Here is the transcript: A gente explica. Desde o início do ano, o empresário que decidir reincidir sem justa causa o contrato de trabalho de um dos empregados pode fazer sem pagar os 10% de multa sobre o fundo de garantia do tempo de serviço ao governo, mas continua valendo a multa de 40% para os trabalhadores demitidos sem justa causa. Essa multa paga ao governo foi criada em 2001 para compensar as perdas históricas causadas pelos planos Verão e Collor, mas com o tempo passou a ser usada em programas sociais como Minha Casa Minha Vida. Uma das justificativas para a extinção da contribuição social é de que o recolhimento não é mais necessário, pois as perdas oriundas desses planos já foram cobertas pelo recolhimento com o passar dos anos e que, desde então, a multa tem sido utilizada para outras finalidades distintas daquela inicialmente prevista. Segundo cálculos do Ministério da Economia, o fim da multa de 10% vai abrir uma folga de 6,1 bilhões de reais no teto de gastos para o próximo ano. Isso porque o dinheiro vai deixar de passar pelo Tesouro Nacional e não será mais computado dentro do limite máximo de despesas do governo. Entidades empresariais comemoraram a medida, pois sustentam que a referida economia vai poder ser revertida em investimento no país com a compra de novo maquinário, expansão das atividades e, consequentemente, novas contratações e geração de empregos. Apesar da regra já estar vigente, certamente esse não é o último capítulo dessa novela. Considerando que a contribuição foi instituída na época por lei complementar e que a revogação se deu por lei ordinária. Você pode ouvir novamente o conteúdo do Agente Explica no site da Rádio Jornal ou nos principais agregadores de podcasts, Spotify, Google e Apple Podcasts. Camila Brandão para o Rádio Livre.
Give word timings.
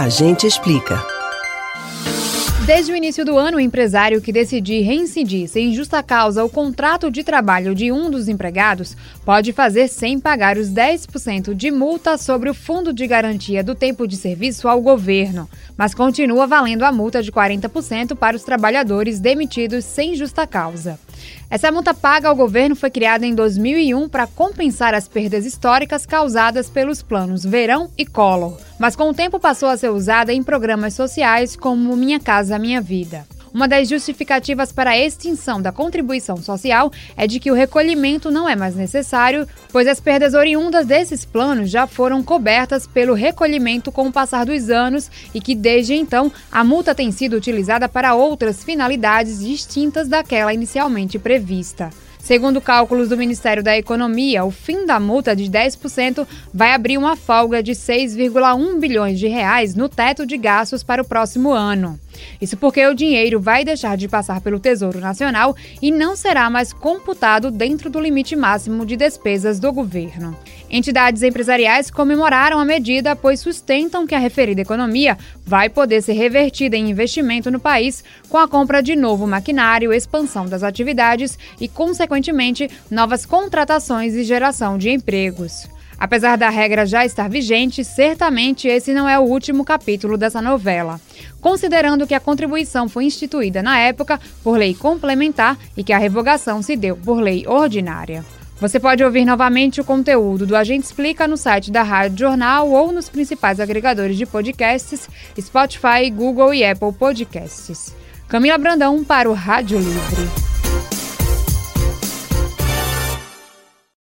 A 0.00 0.08
gente 0.08 0.46
explica. 0.46 0.98
Desde 2.64 2.90
o 2.90 2.96
início 2.96 3.22
do 3.22 3.36
ano, 3.36 3.58
o 3.58 3.60
empresário 3.60 4.18
que 4.22 4.32
decidir 4.32 4.80
reincidir 4.80 5.46
sem 5.46 5.74
justa 5.74 6.02
causa 6.02 6.42
o 6.42 6.48
contrato 6.48 7.10
de 7.10 7.22
trabalho 7.22 7.74
de 7.74 7.92
um 7.92 8.10
dos 8.10 8.26
empregados 8.26 8.96
pode 9.26 9.52
fazer 9.52 9.88
sem 9.88 10.18
pagar 10.18 10.56
os 10.56 10.70
10% 10.70 11.52
de 11.52 11.70
multa 11.70 12.16
sobre 12.16 12.48
o 12.48 12.54
fundo 12.54 12.94
de 12.94 13.06
garantia 13.06 13.62
do 13.62 13.74
tempo 13.74 14.08
de 14.08 14.16
serviço 14.16 14.68
ao 14.68 14.80
governo, 14.80 15.46
mas 15.76 15.94
continua 15.94 16.46
valendo 16.46 16.84
a 16.84 16.92
multa 16.92 17.22
de 17.22 17.30
40% 17.30 18.16
para 18.16 18.34
os 18.34 18.42
trabalhadores 18.42 19.20
demitidos 19.20 19.84
sem 19.84 20.14
justa 20.14 20.46
causa. 20.46 20.98
Essa 21.50 21.72
multa 21.72 21.92
paga 21.92 22.28
ao 22.28 22.36
governo 22.36 22.76
foi 22.76 22.90
criada 22.90 23.26
em 23.26 23.34
2001 23.34 24.08
para 24.08 24.26
compensar 24.26 24.94
as 24.94 25.08
perdas 25.08 25.44
históricas 25.44 26.06
causadas 26.06 26.70
pelos 26.70 27.02
planos 27.02 27.44
Verão 27.44 27.90
e 27.98 28.06
Collor, 28.06 28.56
mas 28.78 28.94
com 28.94 29.10
o 29.10 29.14
tempo 29.14 29.40
passou 29.40 29.68
a 29.68 29.76
ser 29.76 29.90
usada 29.90 30.32
em 30.32 30.42
programas 30.42 30.94
sociais 30.94 31.56
como 31.56 31.96
Minha 31.96 32.20
Casa 32.20 32.58
Minha 32.58 32.80
Vida. 32.80 33.26
Uma 33.52 33.66
das 33.66 33.88
justificativas 33.88 34.70
para 34.70 34.90
a 34.90 34.98
extinção 34.98 35.60
da 35.60 35.72
contribuição 35.72 36.36
social 36.36 36.92
é 37.16 37.26
de 37.26 37.40
que 37.40 37.50
o 37.50 37.54
recolhimento 37.54 38.30
não 38.30 38.48
é 38.48 38.54
mais 38.54 38.76
necessário, 38.76 39.46
pois 39.72 39.88
as 39.88 40.00
perdas 40.00 40.34
oriundas 40.34 40.86
desses 40.86 41.24
planos 41.24 41.68
já 41.68 41.86
foram 41.86 42.22
cobertas 42.22 42.86
pelo 42.86 43.12
recolhimento 43.12 43.90
com 43.90 44.06
o 44.06 44.12
passar 44.12 44.46
dos 44.46 44.70
anos 44.70 45.10
e 45.34 45.40
que, 45.40 45.56
desde 45.56 45.94
então, 45.94 46.32
a 46.50 46.62
multa 46.62 46.94
tem 46.94 47.10
sido 47.10 47.36
utilizada 47.36 47.88
para 47.88 48.14
outras 48.14 48.62
finalidades 48.62 49.40
distintas 49.40 50.06
daquela 50.06 50.54
inicialmente 50.54 51.18
prevista. 51.18 51.90
Segundo 52.22 52.60
cálculos 52.60 53.08
do 53.08 53.16
Ministério 53.16 53.62
da 53.62 53.76
Economia, 53.76 54.44
o 54.44 54.50
fim 54.50 54.86
da 54.86 55.00
multa 55.00 55.34
de 55.34 55.50
10% 55.50 56.26
vai 56.52 56.72
abrir 56.72 56.98
uma 56.98 57.16
folga 57.16 57.62
de 57.62 57.72
6,1 57.72 58.78
bilhões 58.78 59.18
de 59.18 59.26
reais 59.26 59.74
no 59.74 59.88
teto 59.88 60.26
de 60.26 60.36
gastos 60.36 60.82
para 60.82 61.02
o 61.02 61.04
próximo 61.04 61.50
ano. 61.50 61.98
Isso 62.40 62.56
porque 62.56 62.86
o 62.86 62.94
dinheiro 62.94 63.40
vai 63.40 63.64
deixar 63.64 63.96
de 63.96 64.06
passar 64.06 64.40
pelo 64.40 64.60
Tesouro 64.60 65.00
Nacional 65.00 65.56
e 65.80 65.90
não 65.90 66.14
será 66.14 66.50
mais 66.50 66.72
computado 66.72 67.50
dentro 67.50 67.88
do 67.88 67.98
limite 67.98 68.36
máximo 68.36 68.84
de 68.84 68.96
despesas 68.96 69.58
do 69.58 69.72
governo. 69.72 70.36
Entidades 70.70 71.22
empresariais 71.22 71.90
comemoraram 71.90 72.58
a 72.58 72.64
medida, 72.64 73.16
pois 73.16 73.40
sustentam 73.40 74.06
que 74.06 74.14
a 74.14 74.18
referida 74.18 74.60
economia 74.60 75.16
vai 75.44 75.68
poder 75.68 76.02
ser 76.02 76.12
revertida 76.12 76.76
em 76.76 76.90
investimento 76.90 77.50
no 77.50 77.58
país 77.58 78.04
com 78.28 78.36
a 78.36 78.46
compra 78.46 78.82
de 78.82 78.94
novo 78.94 79.26
maquinário, 79.26 79.92
expansão 79.92 80.46
das 80.46 80.62
atividades 80.62 81.38
e, 81.60 81.66
consequentemente, 81.66 82.09
novas 82.90 83.24
contratações 83.24 84.14
e 84.14 84.24
geração 84.24 84.76
de 84.76 84.90
empregos. 84.90 85.68
Apesar 86.00 86.36
da 86.36 86.48
regra 86.48 86.86
já 86.86 87.04
estar 87.04 87.28
vigente, 87.28 87.84
certamente 87.84 88.66
esse 88.66 88.94
não 88.94 89.06
é 89.06 89.18
o 89.18 89.22
último 89.22 89.64
capítulo 89.64 90.16
dessa 90.16 90.40
novela. 90.40 90.98
Considerando 91.42 92.06
que 92.06 92.14
a 92.14 92.20
contribuição 92.20 92.88
foi 92.88 93.04
instituída 93.04 93.62
na 93.62 93.78
época 93.78 94.18
por 94.42 94.56
lei 94.56 94.74
complementar 94.74 95.58
e 95.76 95.84
que 95.84 95.92
a 95.92 95.98
revogação 95.98 96.62
se 96.62 96.74
deu 96.74 96.96
por 96.96 97.20
lei 97.20 97.46
ordinária. 97.46 98.24
Você 98.60 98.80
pode 98.80 99.02
ouvir 99.04 99.24
novamente 99.24 99.80
o 99.80 99.84
conteúdo 99.84 100.46
do 100.46 100.56
Agente 100.56 100.84
Explica 100.84 101.26
no 101.26 101.36
site 101.36 101.70
da 101.70 101.82
Rádio 101.82 102.18
Jornal 102.18 102.70
ou 102.70 102.92
nos 102.92 103.08
principais 103.08 103.60
agregadores 103.60 104.16
de 104.16 104.26
podcasts, 104.26 105.08
Spotify, 105.38 106.10
Google 106.10 106.52
e 106.52 106.64
Apple 106.64 106.92
Podcasts. 106.92 107.94
Camila 108.28 108.58
Brandão 108.58 109.02
para 109.02 109.30
o 109.30 109.34
Rádio 109.34 109.78
Livre. 109.78 110.49